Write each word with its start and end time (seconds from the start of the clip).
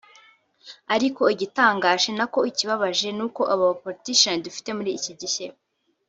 Ariko 0.95 1.21
igitanganje 1.33 2.09
(nako 2.17 2.39
ikibabaje) 2.51 3.07
nuko 3.17 3.41
aba 3.53 3.65
Politicians 3.83 4.43
dufite 4.45 4.69
muri 4.77 4.91
iki 4.97 5.13
gihe 5.21 5.45